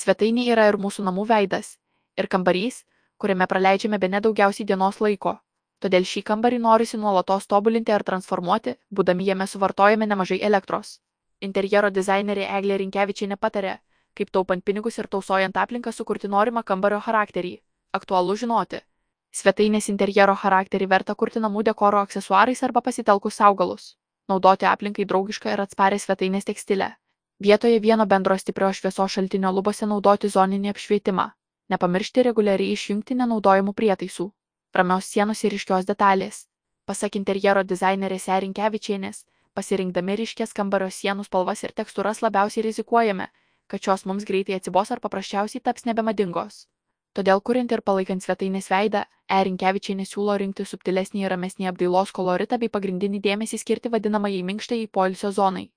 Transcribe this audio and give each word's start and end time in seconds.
Svetainė 0.00 0.46
yra 0.54 0.66
ir 0.70 0.78
mūsų 0.80 1.04
namų 1.04 1.26
veidas, 1.28 1.74
ir 2.16 2.28
kambarys, 2.32 2.84
kuriame 3.20 3.46
praleidžiame 3.50 3.98
be 4.00 4.08
nedaugiausiai 4.14 4.66
dienos 4.70 5.00
laiko. 5.04 5.34
Todėl 5.84 6.04
šį 6.08 6.22
kambarį 6.30 6.58
norisi 6.64 7.00
nuolatos 7.00 7.46
tobulinti 7.50 7.92
ar 7.92 8.04
transformuoti, 8.08 8.76
būdami 8.96 9.26
jame 9.28 9.46
suvartojame 9.48 10.08
nemažai 10.08 10.38
elektros. 10.48 10.98
Interjero 11.48 11.90
dizainerė 11.98 12.46
Eglė 12.58 12.78
Rinkevičiai 12.82 13.30
nepatarė, 13.32 13.74
kaip 14.16 14.32
taupant 14.36 14.64
pinigus 14.64 14.98
ir 15.00 15.08
tausojant 15.08 15.56
aplinką 15.56 15.92
sukurti 15.96 16.28
norimą 16.28 16.62
kambario 16.70 17.00
charakterį. 17.06 17.52
Aktualu 17.98 18.36
žinoti. 18.42 18.82
Svetainės 19.40 19.88
interjero 19.92 20.34
charakterį 20.36 20.88
verta 20.94 21.14
kurti 21.14 21.40
namų 21.44 21.64
dekoro 21.70 22.00
aksesuarais 22.04 22.62
arba 22.68 22.82
pasitelkus 22.88 23.40
augalus. 23.40 23.94
Naudoti 24.28 24.68
aplinkai 24.72 25.08
draugišką 25.12 25.54
ir 25.54 25.64
atsparę 25.64 25.98
svetainės 25.98 26.48
tekstilę. 26.50 26.92
Vietoje 27.40 27.78
vieno 27.80 28.04
bendro 28.06 28.36
stiprios 28.38 28.76
šviesos 28.76 29.12
šaltinio 29.14 29.50
lubose 29.56 29.86
naudoti 29.88 30.28
zoninį 30.28 30.74
apšvietimą. 30.74 31.24
Nepamiršti 31.72 32.24
reguliariai 32.26 32.74
išjungti 32.76 33.16
nenaudojamų 33.16 33.72
prietaisų. 33.78 34.26
Ramios 34.76 35.08
sienos 35.08 35.40
ir 35.44 35.56
ryškios 35.56 35.88
detalės. 35.88 36.42
Pasak 36.84 37.16
interjero 37.16 37.62
dizainerės 37.64 38.28
Erinkevičienės, 38.36 39.24
pasirinkdami 39.56 40.18
ryškės 40.20 40.52
kambario 40.52 40.90
sienų 40.98 41.24
spalvas 41.30 41.64
ir 41.64 41.72
tekstūras 41.72 42.20
labiausiai 42.20 42.66
rizikuojame, 42.68 43.30
kad 43.72 43.88
šios 43.88 44.04
mums 44.04 44.28
greitai 44.28 44.60
atsibos 44.60 44.92
ar 44.92 45.00
paprasčiausiai 45.00 45.64
taps 45.64 45.88
nebemadingos. 45.88 46.66
Todėl 47.16 47.40
kuriant 47.40 47.72
ir 47.72 47.80
palaikant 47.80 48.20
svetainės 48.20 48.68
veidą, 48.68 49.06
Erinkevičienė 49.40 50.04
siūlo 50.04 50.36
rinkti 50.36 50.68
subtilesnį 50.68 51.24
ir 51.24 51.32
ramesnį 51.38 51.72
apdailos 51.72 52.12
koloritą 52.12 52.60
bei 52.60 52.68
pagrindinį 52.68 53.24
dėmesį 53.24 53.64
skirti 53.64 53.88
vadinamąjai 53.88 54.44
minkštai 54.44 54.86
poilsio 54.92 55.32
zonai. 55.32 55.70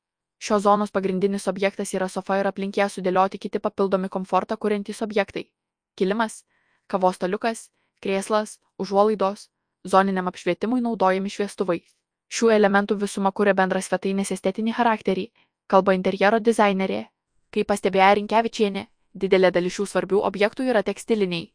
Šios 0.43 0.65
zonos 0.65 0.91
pagrindinis 0.91 1.47
objektas 1.47 1.93
yra 1.95 2.09
sofa 2.11 2.35
ir 2.41 2.47
aplink 2.49 2.75
ją 2.75 2.89
sudėlioti 2.91 3.39
kiti 3.39 3.61
papildomi 3.63 4.09
komfortą 4.15 4.57
kuriantys 4.59 4.99
objektai- 5.05 5.43
kilimas, 5.97 6.43
kavos 6.91 7.15
staliukas, 7.15 7.69
krėslas, 8.03 8.59
užuolaidos, 8.77 9.47
zoniniam 9.87 10.27
apšvietimui 10.27 10.81
naudojami 10.83 11.31
šviestuvai. 11.31 11.79
Šių 12.27 12.51
elementų 12.57 12.99
visuma 13.05 13.31
kuria 13.31 13.53
bendrą 13.53 13.79
svetainės 13.87 14.35
estetinį 14.35 14.75
charakterį, 14.75 15.25
kalba 15.67 15.93
interjero 15.93 16.39
dizainerė. 16.39 17.01
Kaip 17.53 17.67
pastebėjo 17.71 18.13
Rinkevičienė, 18.19 18.87
didelė 19.15 19.51
dalis 19.51 19.79
šių 19.79 19.85
svarbių 19.93 20.23
objektų 20.29 20.67
yra 20.71 20.83
tekstiliniai. 20.83 21.51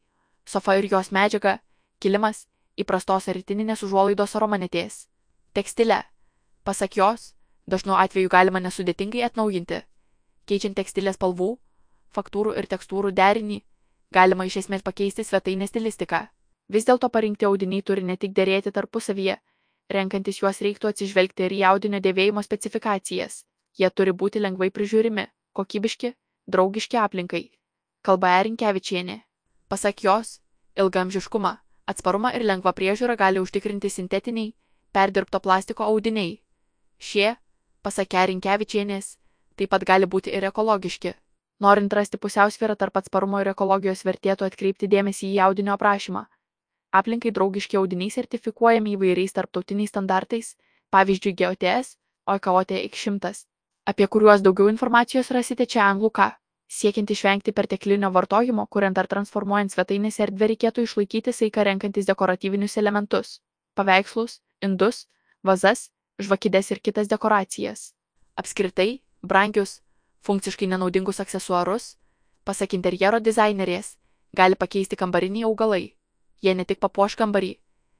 Sofa 0.46 0.78
ir 0.78 0.88
jos 0.88 1.10
medžiaga, 1.12 1.58
kilimas, 2.00 2.46
įprastos 2.78 3.28
rytininės 3.28 3.82
užuolaidos 3.82 4.36
aromanetės. 4.36 5.08
Tekstilė. 5.52 6.04
Pasak 6.64 6.96
jos, 6.96 7.34
dažnu 7.68 7.96
atveju 8.00 8.30
galima 8.32 8.60
nesudėtingai 8.64 9.24
atnaujinti. 9.28 9.82
Keičiant 10.48 10.76
tekstilės 10.78 11.18
spalvų, 11.18 11.50
faktūrų 12.16 12.54
ir 12.60 12.68
tekstūrų 12.70 13.12
derinį, 13.12 13.60
galima 14.14 14.46
iš 14.48 14.62
esmės 14.62 14.84
pakeisti 14.86 15.24
svetainės 15.24 15.72
stilistiką. 15.74 16.24
Vis 16.68 16.88
dėlto 16.88 17.08
parinkti 17.12 17.48
audiniai 17.48 17.82
turi 17.82 18.04
ne 18.04 18.16
tik 18.16 18.34
dėrėti 18.36 18.72
tarpusavyje, 18.72 19.36
renkantis 19.92 20.40
juos 20.42 20.60
reiktų 20.64 20.90
atsižvelgti 20.92 21.46
ir 21.46 21.54
į 21.58 21.62
audinio 21.70 22.00
dėvėjimo 22.04 22.44
specifikacijas. 22.44 23.44
Jie 23.78 23.88
turi 23.90 24.12
būti 24.12 24.40
lengvai 24.40 24.70
prižiūrimi, 24.74 25.24
kokybiški, 25.56 26.12
draugiški 26.48 27.00
aplinkai. 27.00 27.44
Kalba 28.02 28.34
Erinkevičienė. 28.40 29.22
Pasak 29.68 30.04
jos, 30.04 30.38
ilgamžiškumą, 30.80 31.52
atsparumą 31.92 32.32
ir 32.36 32.44
lengvą 32.48 32.72
priežiūrą 32.76 33.16
gali 33.20 33.40
užtikrinti 33.40 33.90
sintetiniai, 33.92 34.54
perdirbto 34.92 35.40
plastiko 35.44 35.84
audiniai. 35.84 36.38
Šie, 36.98 37.36
pasak 37.88 38.20
Erinkevičienės, 38.22 39.16
taip 39.56 39.72
pat 39.72 39.88
gali 39.90 40.06
būti 40.14 40.36
ir 40.36 40.46
ekologiški. 40.52 41.14
Norint 41.64 41.94
rasti 41.98 42.18
pusiausvyrą 42.22 42.76
tarp 42.78 43.00
atsparumo 43.00 43.40
ir 43.42 43.50
ekologijos 43.52 44.04
vertėtų 44.06 44.46
atkreipti 44.46 44.90
dėmesį 44.92 45.32
į 45.34 45.38
audinio 45.48 45.74
aprašymą. 45.74 46.28
Aplinkai 47.00 47.32
draugiški 47.36 47.78
audiniai 47.80 48.12
sertifikuojami 48.14 48.94
įvairiais 48.96 49.34
tarptautiniais 49.38 49.90
standartais, 49.90 50.52
pavyzdžiui 50.94 51.34
GOTS, 51.40 51.96
OKOTX 52.28 53.02
100, 53.08 53.42
apie 53.90 54.06
kuriuos 54.06 54.44
daugiau 54.44 54.70
informacijos 54.72 55.32
rasite 55.34 55.66
čia 55.66 55.88
anglų 55.88 56.12
ką. 56.20 56.28
Siekiant 56.78 57.10
išvengti 57.10 57.52
perteklinio 57.56 58.10
vartojimo, 58.14 58.66
kuriant 58.68 58.98
ar 59.00 59.08
transformuojant 59.08 59.72
svetainės 59.72 60.20
erdvę 60.24 60.52
reikėtų 60.52 60.84
išlaikyti 60.84 61.32
saiką 61.32 61.64
renkantis 61.68 62.08
dekoratyvinius 62.10 62.76
elementus- 62.82 63.38
paveikslus, 63.78 64.40
indus, 64.62 65.06
vazas, 65.42 65.88
žvakides 66.18 66.70
ir 66.70 66.80
kitas 66.80 67.08
dekoracijas. 67.08 67.94
Apskritai, 68.36 69.00
brangius, 69.22 69.80
funkciškai 70.26 70.68
nenaudingus 70.68 71.20
aksesuarus, 71.20 71.96
pasak 72.44 72.74
interjero 72.74 73.20
dizainerės, 73.20 73.96
gali 74.34 74.58
pakeisti 74.58 74.96
kambariniai 74.96 75.46
augalai. 75.48 75.94
Jie 76.42 76.54
ne 76.54 76.64
tik 76.64 76.80
papuoš 76.80 77.16
kambarį, 77.18 77.56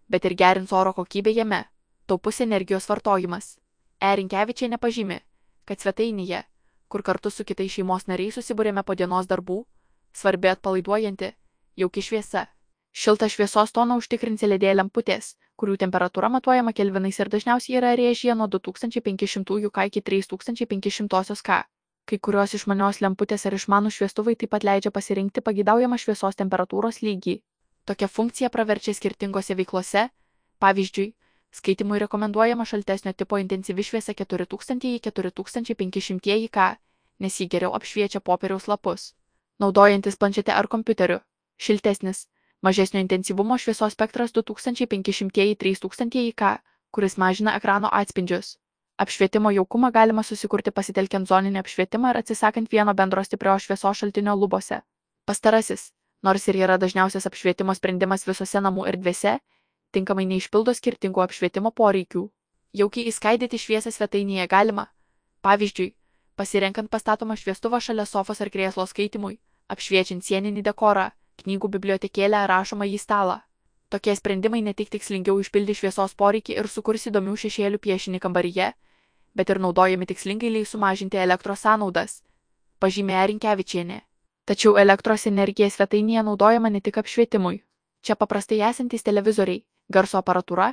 bet 0.09 0.25
ir 0.25 0.34
gerins 0.34 0.73
oro 0.73 0.93
kokybę 0.95 1.33
jame, 1.34 1.65
taupus 2.06 2.41
energijos 2.41 2.87
vartojimas. 2.89 3.56
Erinkevičiai 4.01 4.71
nepažymi, 4.71 5.19
kad 5.67 5.81
svetainėje, 5.83 6.45
kur 6.89 7.03
kartu 7.03 7.31
su 7.31 7.45
kitais 7.45 7.73
šeimos 7.75 8.06
nariais 8.06 8.39
susibūrėme 8.39 8.85
po 8.87 8.95
dienos 8.95 9.27
darbų, 9.27 9.65
svarbi 10.15 10.49
atpalaiduojanti, 10.53 11.33
jauki 11.77 12.03
šviesa. 12.03 12.47
Šiltą 12.95 13.29
šviesos 13.29 13.75
toną 13.75 13.99
užtikrins 14.00 14.43
LED 14.43 14.71
lemputės, 14.75 15.37
kurių 15.58 15.74
temperatūra 15.82 16.30
matuojama 16.30 16.70
kelvinais 16.78 17.19
ir 17.19 17.28
dažniausiai 17.32 17.80
yra 17.80 17.91
rėžyje 17.98 18.34
nuo 18.38 18.46
2500 18.54 19.72
K 19.74 19.76
iki 19.91 20.00
3500 20.10 21.42
K. 21.42 21.58
Kai 22.08 22.16
kurios 22.24 22.54
išmanios 22.56 22.96
lemputės 23.04 23.42
ar 23.48 23.54
išmanų 23.58 23.91
šviestuvai 23.92 24.34
taip 24.41 24.50
pat 24.54 24.62
leidžia 24.64 24.91
pasirinkti 24.94 25.41
pagidaujamą 25.44 25.96
šviesos 26.00 26.34
temperatūros 26.41 26.96
lygį. 27.04 27.34
Tokia 27.84 28.08
funkcija 28.08 28.48
praverčia 28.54 28.92
skirtingose 28.96 29.52
veiklose, 29.58 30.02
pavyzdžiui, 30.64 31.12
skaitimui 31.52 31.98
rekomenduojama 32.04 32.64
šaltesnio 32.64 33.12
tipo 33.12 33.34
intensyvi 33.42 33.82
šviesa 33.90 34.12
4000-4500 34.12 36.48
K, 36.48 36.56
nes 37.19 37.40
ji 37.40 37.48
geriau 37.48 37.75
apšviečia 37.76 38.20
popieriaus 38.20 38.69
lapus. 38.69 39.14
Naudojantis 39.58 40.16
planšete 40.16 40.52
ar 40.54 40.66
kompiuteriu, 40.70 41.19
šiltesnis, 41.58 42.28
mažesnio 42.62 43.00
intensyvumo 43.00 43.58
šviesos 43.58 43.92
spektras 43.92 44.32
2500-3000 44.32 46.32
K, 46.34 46.56
kuris 46.91 47.16
mažina 47.16 47.56
ekrano 47.56 47.88
atspindžius. 47.92 48.58
Apšvietimo 48.98 49.50
jaukumą 49.50 49.91
galima 49.94 50.22
susikurti 50.26 50.70
pasitelkiant 50.74 51.28
zoninį 51.28 51.58
apšvietimą 51.60 52.10
ir 52.10 52.16
atsisakant 52.19 52.72
vieno 52.72 52.94
bendro 52.94 53.24
stiprios 53.24 53.62
šviesos 53.62 53.96
šaltinio 54.00 54.34
lubose. 54.34 54.80
Pastarasis, 55.24 55.92
nors 56.22 56.48
ir 56.48 56.56
yra 56.64 56.78
dažniausias 56.82 57.26
apšvietimo 57.30 57.74
sprendimas 57.78 58.26
visose 58.26 58.60
namų 58.60 58.88
erdvėse, 58.92 59.38
tinkamai 59.94 60.26
neišpildo 60.26 60.75
skirtingų 60.75 61.22
apšvietimo 61.26 61.70
poreikių. 61.70 62.25
Jaukiai 62.75 63.06
įskaidyti 63.12 63.58
šviesą 63.58 63.90
svetainėje 63.94 64.48
galima, 64.50 64.88
pavyzdžiui, 65.46 65.94
pasirenkant 66.36 66.90
pastatomą 66.90 67.36
šviestuvą 67.38 67.80
šalia 67.80 68.06
sofos 68.06 68.42
ar 68.42 68.50
krėslo 68.50 68.86
skaitimui, 68.86 69.38
apšviečiant 69.70 70.26
sieninį 70.26 70.66
dekorą, 70.66 71.12
knygų 71.43 71.71
bibliotekėlę 71.76 72.47
rašomą 72.50 72.88
į 72.88 72.99
stalą. 73.03 73.41
Tokie 73.88 74.15
sprendimai 74.16 74.60
ne 74.62 74.75
tik 74.76 74.91
tikslingiau 74.93 75.38
išpildi 75.41 75.75
šviesos 75.78 76.15
poreikį 76.15 76.59
ir 76.60 76.69
sukurs 76.69 77.06
įdomių 77.09 77.37
šešėlių 77.43 77.78
piešinį 77.87 78.21
kambaryje, 78.25 78.72
bet 79.34 79.50
ir 79.54 79.60
naudojami 79.65 80.09
tikslingai 80.10 80.50
leis 80.53 80.75
sumažinti 80.75 81.21
elektros 81.22 81.65
sąnaudas, 81.65 82.21
pažymė 82.82 83.25
Rinkevičienė. 83.32 84.03
Tačiau 84.49 84.76
elektros 84.81 85.26
energija 85.28 85.69
svetainėje 85.71 86.25
naudojama 86.25 86.71
ne 86.72 86.81
tik 86.81 87.00
apšvietimui. 87.00 87.62
Čia 88.05 88.16
paprastai 88.16 88.60
esantys 88.70 89.05
televizoriai, 89.05 89.65
garso 89.93 90.20
aparatūra, 90.20 90.72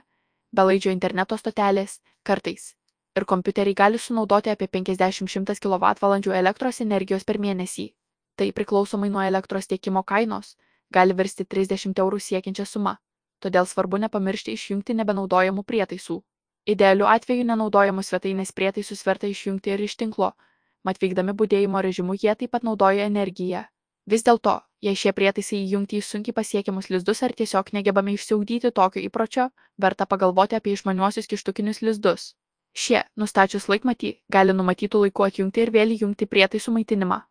belaidžio 0.56 0.94
interneto 0.96 1.38
stotelės, 1.38 2.00
kartais. 2.24 2.74
Ir 3.16 3.26
kompiuteriai 3.32 3.76
gali 3.76 4.00
sunaudoti 4.00 4.52
apie 4.52 4.68
50-100 4.68 5.60
kWh 5.64 6.36
elektros 6.40 6.82
energijos 6.82 7.24
per 7.24 7.40
mėnesį. 7.40 7.94
Tai 8.36 8.52
priklausomai 8.52 9.10
nuo 9.10 9.22
elektros 9.24 9.68
tiekimo 9.68 10.04
kainos 10.04 10.56
gali 10.96 11.14
virsti 11.18 11.46
30 11.46 12.00
eurų 12.04 12.20
siekiančią 12.20 12.66
sumą. 12.72 12.96
Todėl 13.44 13.68
svarbu 13.68 14.00
nepamiršti 14.04 14.56
išjungti 14.56 14.96
nebenaudojamų 15.00 15.64
prietaisų. 15.64 16.22
Idealiu 16.74 17.06
atveju 17.06 17.46
nenaudojamus 17.46 18.10
svetainės 18.10 18.52
prietaisus 18.52 19.04
verta 19.06 19.28
išjungti 19.28 19.74
ir 19.74 19.84
iš 19.88 19.96
tinklo, 20.02 20.32
mat 20.84 21.02
veikdami 21.02 21.36
būdėjimo 21.42 21.82
režimu 21.88 22.16
jie 22.22 22.34
taip 22.36 22.52
pat 22.56 22.64
naudoja 22.64 23.06
energiją. 23.12 23.66
Vis 24.14 24.24
dėlto, 24.26 24.56
jei 24.86 24.98
šie 25.02 25.14
prietaisai 25.18 25.60
įjungti 25.60 26.00
į 26.00 26.06
sunkiai 26.08 26.38
pasiekiamus 26.40 26.90
lizdus 26.94 27.22
ar 27.28 27.34
tiesiog 27.38 27.72
negebame 27.78 28.16
išsiugdyti 28.18 28.72
tokio 28.80 29.04
įpročio, 29.08 29.50
verta 29.82 30.06
pagalvoti 30.06 30.58
apie 30.58 30.74
išmaniuosius 30.78 31.30
kištukinius 31.32 31.82
lizdus. 31.82 32.34
Šie, 32.76 33.04
nustačius 33.16 33.70
laikmatį, 33.72 34.12
gali 34.30 34.54
numatytų 34.54 35.06
laiku 35.06 35.26
atjungti 35.30 35.64
ir 35.64 35.72
vėl 35.72 35.96
įjungti 35.96 36.28
prietaisų 36.30 36.76
maitinimą. 36.78 37.22